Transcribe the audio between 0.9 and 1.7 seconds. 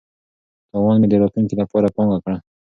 مې د راتلونکي